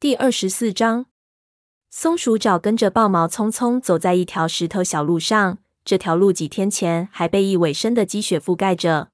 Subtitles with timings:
[0.00, 1.04] 第二十四章，
[1.90, 5.58] 松鼠爪跟着豹毛匆匆走在一条石头小路上。
[5.84, 9.10] 这条路几天前还被一尾深的积雪覆盖着。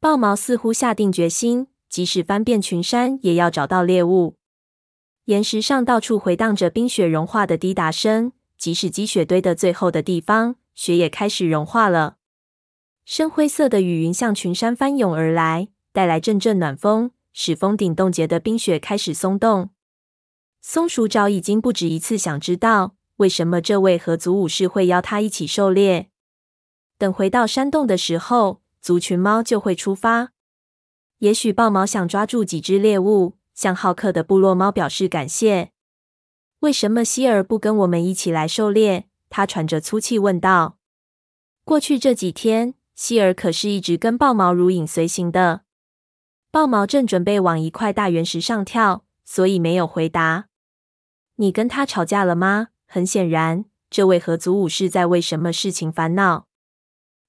[0.00, 4.36] 豹毛似乎下定决心，即使翻遍群山，也要找到猎物。
[5.26, 12.16] 岩石上到处回荡着冰雪融化的滴答声，即使积雪堆得最厚的地方，雪也开始融化了。
[13.04, 19.68] 深灰色的雨云向群山翻涌而来，带来阵阵暖风，使峰顶冻结的冰雪开始松动。
[20.62, 26.10] 松鼠爪已经不止一次想知道，为什么这位河族武士会邀他一起狩猎。
[26.98, 30.32] 等回到山洞的时候，族群猫就会出发。
[31.18, 35.72] 也许豹毛想抓住几只猎物，向好客的部落猫表示感谢。
[36.60, 39.06] 为什么希尔不跟我们一起来狩猎？
[39.30, 40.76] 他喘着粗气问道。
[41.64, 45.62] 过去这几天，希尔可是一直跟豹毛如影随形的。
[46.50, 50.48] 豹毛正准备往一块大原石上跳，所以没有回答。
[51.40, 52.68] 你跟他吵架了吗？
[52.86, 56.46] 很显然，这位合族武士在为什么事情烦恼。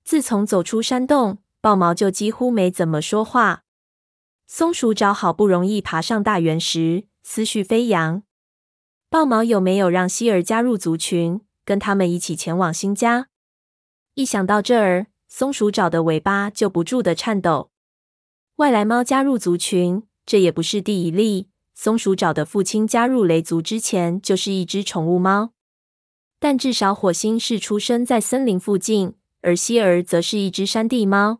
[0.04, 3.64] 自从走出山洞，豹毛就几乎没怎么说话。
[4.48, 8.24] 松鼠爪好不容易爬上大圆石，思绪飞扬。
[9.10, 13.28] 豹毛有没有让希儿加入族群，跟他们一起前往新家？
[14.16, 17.72] 一想到这儿，松鼠爪的尾巴就不住地颤抖。
[18.58, 21.51] 外来猫加入族群，这也不是第一例。
[21.84, 25.50] 松鼠爪的父亲加入雷族之前就是一只宠物猫，
[26.40, 31.40] 但至少火星是出生在森林附近，而希儿则是一只山地猫。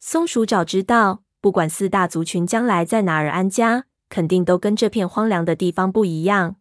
[0.00, 6.56] 松鼠爪知道，不管四大族群将来在哪儿安家，肯定都跟这片荒凉的地方不一样。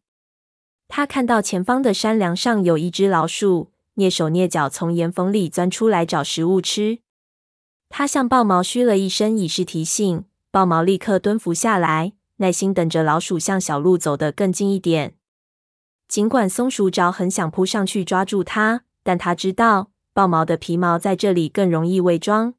[0.89, 6.99] 他看到前方的山梁上有一只老鼠，蹑手蹑脚从岩缝里钻出来找食物吃。
[7.87, 10.25] 他向豹毛嘘了一声，以示提醒。
[10.51, 12.11] 豹毛立刻蹲伏下来。
[12.41, 15.15] 耐心等着老鼠向小路走得更近一点。
[16.07, 22.55] 尽管松鼠爪很想扑上去抓住它，但它知道豹毛的皮毛在这里更容易伪装，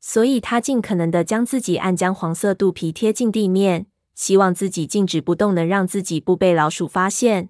[0.00, 7.48] 所以它尽可能的将自己暗浆黄色肚皮贴近地面，希望自己静止不动，能让自己不被老鼠发现。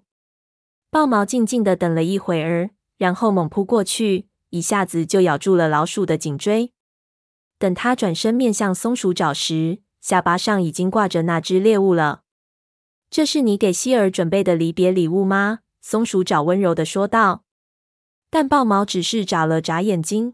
[0.91, 6.72] 豹毛静静的等了一会儿，然后猛扑过去，一下子就咬住了老鼠的颈椎。
[7.59, 12.23] 等它转身面向松鼠爪时，下巴上已经挂着那只猎物了。
[13.11, 15.59] 这是你给希尔准备的离别礼物吗？
[15.83, 17.45] 松鼠爪温柔地说道。
[18.31, 20.33] 但豹毛只是眨了眨眼睛。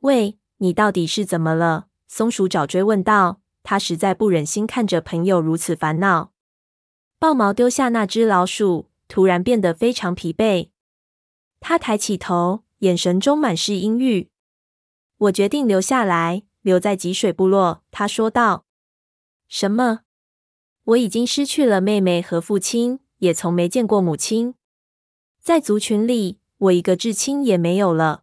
[0.00, 1.86] 喂，你到底是怎么了？
[2.06, 3.40] 松鼠爪追问道。
[3.62, 6.32] 他实在不忍心看着朋友如此烦恼。
[7.18, 10.68] 豹毛丢下那只老鼠，突然变得非常疲惫。
[11.60, 14.28] 他抬起头，眼神中满是阴郁。
[15.16, 17.82] 我决定留下来，留在积水部落。
[17.90, 18.66] 他说道。
[19.54, 20.00] 什么？
[20.82, 24.54] 我已经失去了妹妹和父亲，也从没见过母亲。
[25.42, 28.22] 在族群里，我一个至亲也没有了。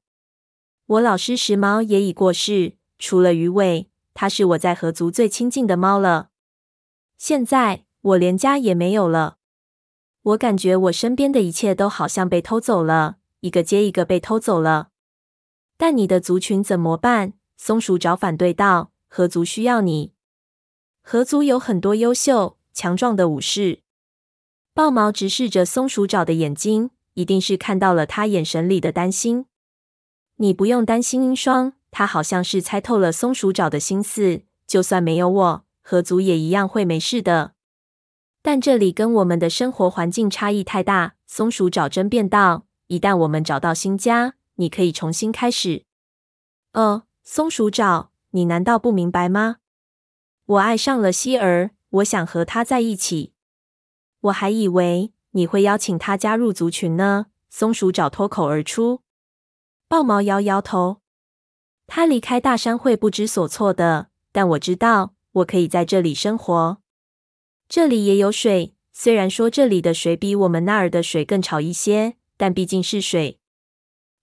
[0.87, 6.31] 我老师时髦也已过世，除了鱼尾，它是我在河族最亲近的猫了。
[7.19, 9.37] 现在我连家也没有了。
[10.23, 14.89] 我感觉我身边的一切都好像被偷走了，一个接一个被偷走了。
[15.77, 17.33] 但你的族群怎么办？
[17.55, 20.13] 松鼠爪反对道：“河族需要你。”
[21.11, 23.79] 河族有很多优秀、强壮的武士。
[24.75, 29.47] 豹毛直视着松鼠爪的眼睛，一定是看到了他眼神里的担心。
[30.35, 31.73] 你不用担心，英霜。
[31.89, 34.43] 他好像是猜透了松鼠爪的心思。
[34.67, 37.53] 就算没有我，河族也一样会没事的。
[38.43, 41.15] 但这里跟我们的生活环境差异太大。
[41.25, 45.85] 松鼠爪争辩道：“一旦我们找到新家，你可以重新开始。”
[46.73, 49.55] 哦，松鼠爪，你难道不明白吗？
[50.49, 53.33] 我爱上了希儿，我想和她在一起。
[54.21, 57.27] 我还以为你会邀请她加入族群呢。
[57.51, 59.01] 松鼠爪脱口而出。
[59.87, 61.01] 豹毛摇摇头。
[61.85, 66.77] 他离开大山会不知所措的，但我知道我可以在这里生活。
[67.67, 73.39] 这里也有水，虽然说这里的水比我们那儿的水更潮一些，但毕竟是水。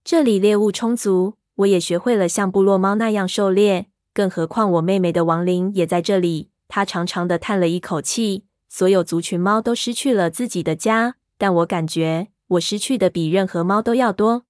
[0.03, 3.87] 这里猎物充足，我也学会了像部落猫那样狩猎。
[4.17, 6.49] 更何况，我妹妹的亡灵也在这里。
[6.67, 8.45] 她长长的叹了一口气。
[8.67, 14.45] 所有族群猫都失去了自己的家，但我感觉我失去的比任何猫都要多。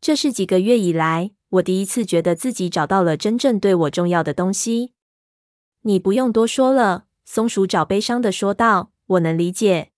[0.00, 4.92] 这是几个月以来，我第一次觉得自己找到了真正对我重要的东西。
[5.82, 8.92] 你不用多说了，松鼠爪悲伤的说道。
[9.06, 9.90] 我能理解。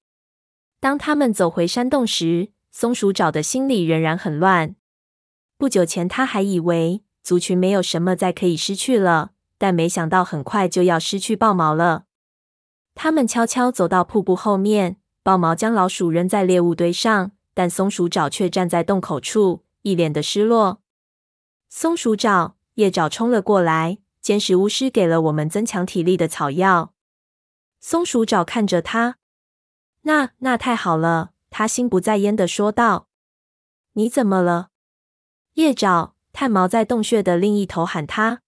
[0.81, 4.77] 当他们走回山洞时，松鼠爪的心里仍然很乱。
[5.59, 7.03] 不久前，他还以为。
[7.23, 12.05] 族群没有什么再可以失去了，但没想到很快就要失去豹毛了。
[12.95, 20.81] 他们悄悄走到瀑布后面，豹毛将老鼠扔在猎物堆上，但松鼠爪却站在洞口处，一脸的失落。
[21.69, 26.95] 松鼠爪、叶爪冲了过来，坚石巫师给了我们增强体力的草药。
[27.79, 29.19] 松鼠爪看着他，
[30.03, 33.09] 那那太好了，他心不在焉的说道。
[33.93, 34.71] 你怎么了？
[35.55, 38.43] 叶爪、炭毛在洞穴的另一头喊他。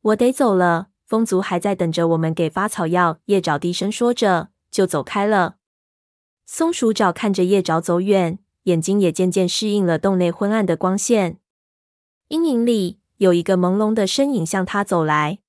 [0.00, 0.88] 我得走了。
[1.04, 3.18] 风族还在等着我们给发草药。
[3.26, 5.56] 叶爪低声说着，就走开了。
[6.46, 11.38] 松鼠爪看着叶爪走远，眼睛也渐渐适应了洞内昏暗的光线。
[12.28, 15.40] 阴影里有一个朦胧的身影向他走来。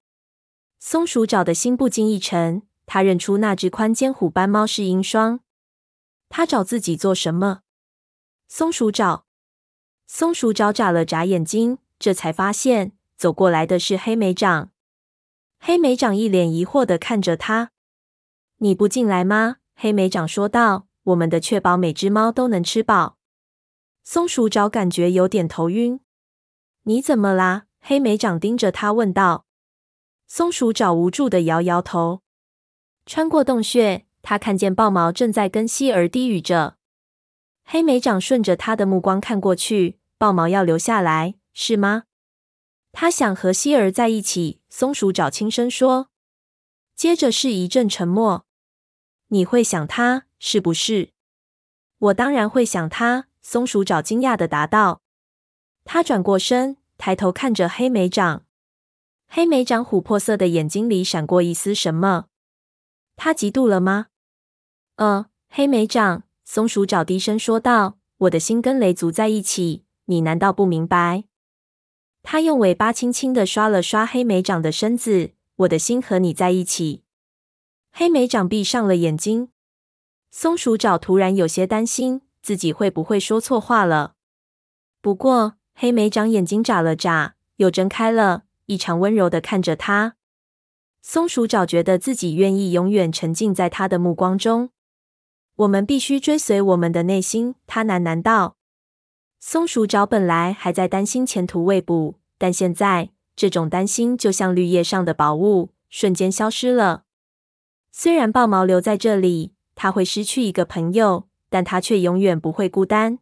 [0.81, 5.39] 松鼠爪的心不禁一沉，他认出那只宽肩虎斑猫是鹰双。
[6.27, 7.61] 他找自己做什么？
[8.49, 9.22] 松鼠爪，
[10.05, 14.71] 松鼠爪眨了眨眼睛，这才发现走过来的是黑莓掌。
[15.59, 17.71] 黑莓长一脸疑惑的看着他
[18.59, 23.17] ：“你不进来吗？”黑莓长说道：“我们的确保每只猫都能吃饱。”
[24.03, 25.99] 松鼠爪感觉有点头晕。
[26.83, 29.45] “你怎么啦？”黑莓长盯着他问道。
[30.27, 32.21] 松鼠爪无助的摇摇头。
[33.05, 36.77] 穿过洞穴，他看见豹毛正在跟希儿低语着。
[37.63, 42.03] 黑莓长顺着他的目光看过去，豹毛要留下来，是吗？
[42.91, 46.09] 他想和希儿在一起，松鼠爪轻声说。
[46.95, 48.45] 接着是一阵沉默。
[49.29, 51.11] 你会想他，是不是？
[51.97, 53.27] 我当然会想他。
[53.41, 55.01] 松鼠爪惊讶地答道。
[55.83, 58.45] 他转过身，抬头看着黑莓长。
[59.27, 62.27] 黑莓长琥珀色的眼睛里闪过一丝什么。
[63.15, 64.07] 他嫉妒了吗？
[64.97, 67.97] 呃，黑莓长，松鼠爪低声说道。
[68.17, 71.25] 我的心跟雷族在一起，你难道不明白？
[72.21, 75.31] 他用尾巴轻轻的刷了刷黑莓长的身子。
[75.57, 77.03] 我的心和你在一起。
[77.91, 79.49] 黑莓长闭上了眼睛。
[80.31, 84.15] 松鼠爪突然有些担心自己会不会说错话了。
[85.01, 90.15] 不过黑莓长眼睛眨了眨，又睁开了，异常温柔的看着他。
[91.01, 94.69] 松鼠爪觉得自己愿意永远沉浸在他的目光中。
[95.57, 98.57] 我们必须追随我们的内心，他喃喃道。
[99.39, 107.03] 松鼠爪本来还在担心前途未卜，但现在这种担心就像绿叶上的薄雾，瞬间消失了。
[107.91, 113.19] 虽然豹毛留在这里，他会失去一个朋友，但他却永远不会孤单。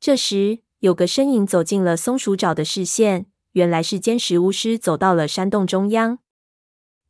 [0.00, 6.20] 这时，有个身影走进了松鼠爪的视线，原来是尖石巫师走到了山洞中央。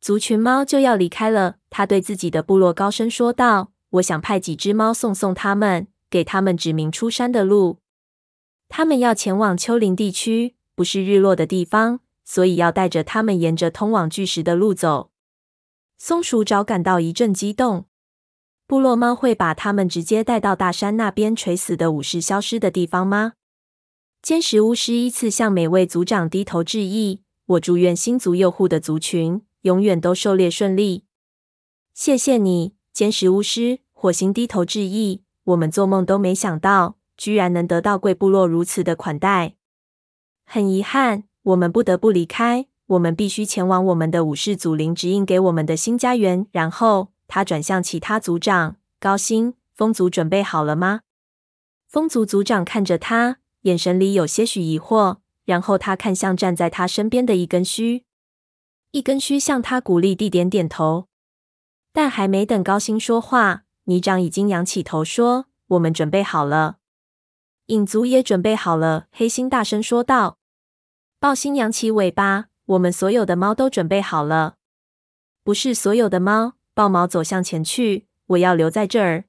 [0.01, 7.79] 族群猫就要离开了，他对自己的部落高声说道：“我想派几只猫送送他们，给他们指明出山的路。”
[8.67, 15.11] 他们要前往丘陵地区，不是日落的地方，所以要带着他们沿着通往巨石的路走。
[15.97, 17.85] 松鼠爪感到一阵激动。
[18.67, 23.33] 部落猫会把他们直接带到大山那边垂死的武士消失的地方吗？
[24.23, 27.21] 坚石巫师依次向每位族长低头致意。
[27.45, 31.05] 我祝愿新族幼护的族群永远都狩猎顺利。
[31.93, 33.84] 谢谢你，坚石巫师。
[34.05, 35.23] 火星低头致意。
[35.45, 36.97] 我们做梦都没想到。
[37.17, 39.55] 居然能得到贵部落如此的款待，
[40.45, 42.67] 很遗憾，我们不得不离开。
[42.87, 46.45] 我们必须前往我们的武士祖灵指引给我们的新家园。
[46.51, 51.01] 然后他转向其他族长，高星，风族准备好了吗？
[51.87, 55.17] 风族族长看着他，眼神里有些许疑惑。
[55.45, 58.03] 然后他看向站在他身边的一根须，
[58.91, 61.07] 一根须向他鼓励地点点头。
[61.93, 66.77] 但还没等高星说话，泥长已经仰起头说：“我们准备好了。”
[67.67, 70.37] 影族也准备好了，黑心大声说道。
[71.19, 74.57] 豹星扬起尾巴，我们所有的猫都准备好了。
[75.43, 76.53] 不是所有的猫。
[76.75, 79.25] 豹毛走向前去，我要留在这儿。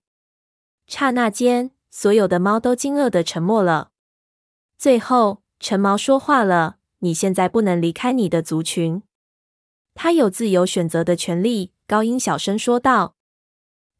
[0.86, 3.92] 刹那间，所有的猫都惊愕的沉默了。
[4.76, 9.02] 最后，橙毛说话了：“你现在不能离开你的族群。
[9.94, 13.15] 他有自由选择的权利。”高音小声说道。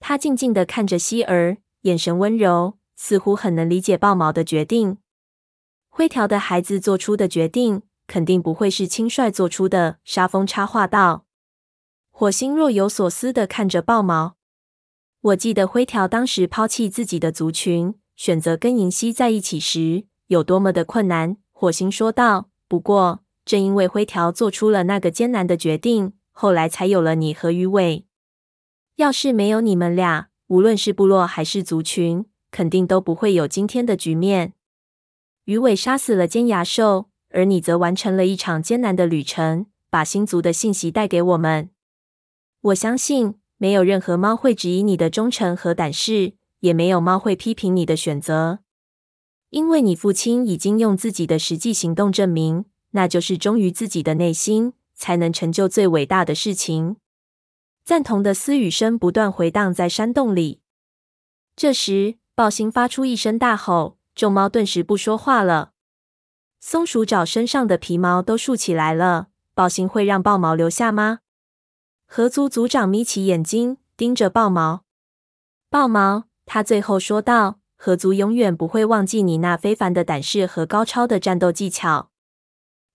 [0.01, 2.79] 他静静地看着希儿，眼神温柔。
[2.99, 4.97] 似乎很能理解豹毛的决定。
[5.91, 9.99] 灰条的孩子做出的决定，肯定不会是轻率做出的。
[10.03, 11.27] 沙风插话道。
[12.11, 14.37] 火星若有所思地看着豹毛。
[15.21, 21.37] 我记得灰条当时抛弃自己的族群，选择跟银溪在一起时，有多么的困难。
[21.53, 22.49] 火星说道。
[22.67, 28.07] 不过，正因为灰条做出了那个艰难的决定，后来才有了你和鱼尾。
[28.97, 34.55] 要是没有你们俩，无论是部落还是族群，肯定都不会有今天的局面。
[35.45, 41.69] 鱼尾杀死了尖牙兽，而你则完成了一场艰难的旅程，把星族的信息带给我们。
[42.63, 48.61] 我相信没有任何猫会质疑你的忠诚和胆识，也没有猫会批评你的选择，
[49.51, 56.97] 因为你父亲已经用自己的实际行动证明，那就是忠于自己的内心，才能成就最伟大的事情。
[57.87, 60.61] 赞同的私语声不断回荡在山洞里。
[61.55, 65.71] 这时，豹星发出一声大吼，众猫顿时不说话了。
[66.59, 69.29] 松鼠爪身上的皮毛都竖起来了。
[69.55, 71.21] 豹星会让豹毛留下吗？
[72.09, 74.83] 河族族长眯起眼睛，盯着豹毛。
[75.71, 82.11] 豹毛，他最后说道：“河族永远不会忘记你那非凡的胆识和高超的战斗技巧。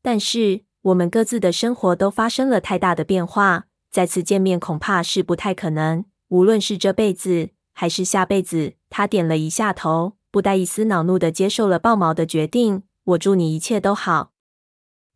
[0.01, 6.05] 但是，我们各自的生活都发生了太大的变化，再次见面恐怕是不太可能。
[6.29, 12.83] 无论是这辈子还是下辈子。”他点了一下头，不带一丝恼怒的接受了豹毛的决定。
[13.03, 14.31] 我祝你一切都好。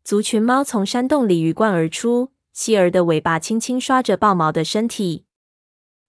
[0.02, 2.32] 族群猫从山洞里鱼贯而出。
[2.52, 5.26] 希儿的尾巴轻轻刷着豹毛的身体。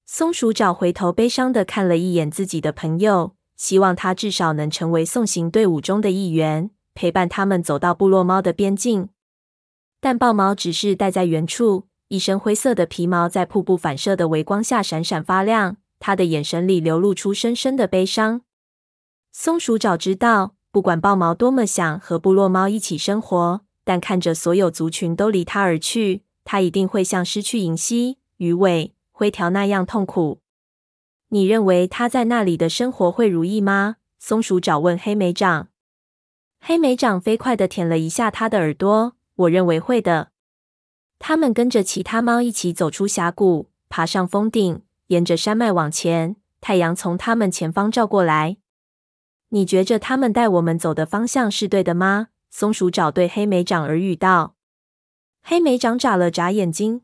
[0.06, 9.10] 松鼠爪回头悲伤的看了一眼自己的朋友，希望他至少能成为送行队伍中的一员，陪伴他们走到部落猫的边境。
[10.00, 15.78] 但豹毛只是待在原处，一身灰色的皮毛在瀑布反射的微光下闪闪发亮。
[16.00, 18.42] 他的眼神里流露出深深的悲伤。
[19.32, 26.24] 松鼠爪知道，不管豹毛多么想和部落猫一起生活，但看着所有族群都离他而去。
[26.46, 30.40] 他一定会像失去银蜥、鱼尾、灰条那样痛苦。
[31.30, 33.98] 你认为他在那里的生活会如意吗？
[34.20, 35.68] 松鼠爪问黑莓长。
[36.60, 39.16] 黑莓长飞快地舔了一下他的耳朵。
[39.36, 40.30] 我认为会的。
[41.20, 46.36] 他们跟着其他猫一起走出峡谷，爬上峰顶，沿着山脉往前。
[46.60, 48.58] 太阳从他们前方照过来。
[49.50, 52.28] 你觉着他们带我们走的方向是对的吗？
[52.50, 54.56] 松鼠爪对黑莓长耳语道。
[55.44, 57.02] 黑莓长眨了眨眼睛，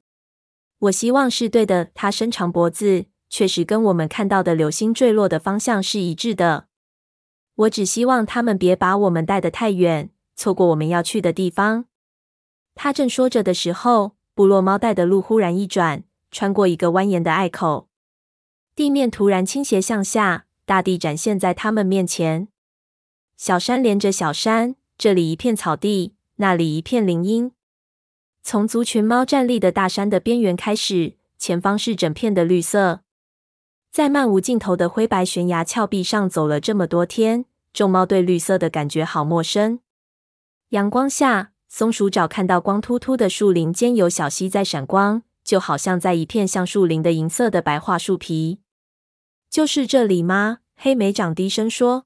[0.79, 1.91] 我希望是对的。
[1.93, 6.67] 它伸长脖子，确实跟我们看到的流星坠落的方向是一致的。
[7.55, 11.86] 我只希望他们别把我们带得太远，错过我们要去的地方。
[12.75, 17.87] 他正说着的时候，部落猫带的路忽然一转，穿过一个蜿蜒的隘口，
[18.75, 22.47] 地面突然倾斜向下，大地展现在他们面前。
[23.37, 27.51] 小山连着小山，这里一片草地，那里一片林荫。
[28.41, 33.01] 从族群猫站立的大山的边缘开始，前方是整片的绿色。
[33.91, 39.79] 在漫无尽头的灰白悬崖峭壁上走了这么多天，众猫对绿色的感觉好陌生。
[40.69, 48.59] 阳光下，松鼠爪看到光秃秃的树林间有小溪在闪光，就好像在一片橡树林的银色的白桦树皮。
[49.49, 50.59] 就是这里吗？
[50.75, 52.05] 黑莓长低声说。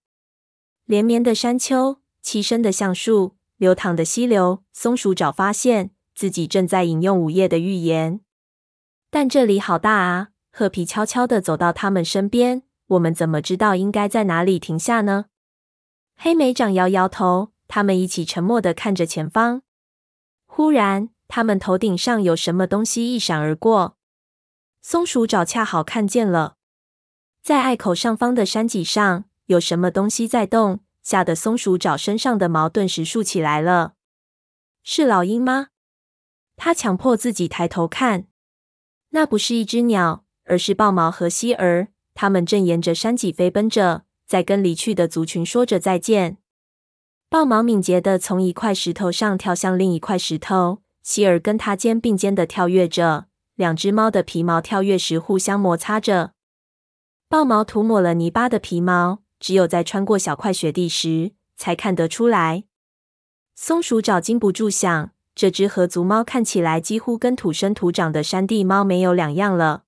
[0.86, 4.63] 连绵的山丘，栖身的橡树，流淌的溪流。
[4.71, 5.91] 松鼠爪发现。
[6.15, 8.21] 自己正在引用午夜的预言，
[9.12, 10.29] 但这里好大啊！
[10.50, 12.63] 褐皮悄悄地走到他们身边。
[12.88, 15.25] 我们怎么知道应该在哪里停下呢？
[16.15, 17.50] 黑莓长摇摇头。
[17.67, 19.62] 他们一起沉默的看着前方。
[20.45, 23.97] 忽然，他们头顶上有什么东西一闪而过。
[24.81, 26.55] 松鼠爪恰好看见了，
[27.41, 33.95] 在隘口上方的山脊上有什么东西在动，吓得松鼠爪身上的毛顿时竖起来了。
[34.83, 35.67] 是老鹰吗？
[36.55, 38.27] 他强迫自己抬头看，
[39.09, 41.89] 那不是一只鸟，而是豹毛和希儿。
[42.13, 46.38] 他们正沿着山脊飞奔着，在跟离去的族群说着再见。
[47.29, 53.25] 豹毛敏捷地从一块石头上跳向另一块石头，希儿跟他肩并肩地跳跃着。
[53.55, 56.31] 两只猫的皮毛跳跃时互相摩擦着。
[57.27, 62.63] 豹毛涂抹了泥巴的皮毛，只有在穿过小块雪地时才看得出来。
[63.55, 65.12] 松鼠爪禁不住想。
[65.36, 69.84] 这只河族猫看起来几乎跟土生土长的山地猫没有两样了。